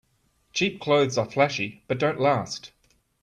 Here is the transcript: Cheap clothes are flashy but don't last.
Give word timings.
Cheap 0.51 0.79
clothes 0.79 1.15
are 1.19 1.29
flashy 1.29 1.83
but 1.87 1.99
don't 1.99 2.19
last. 2.19 2.71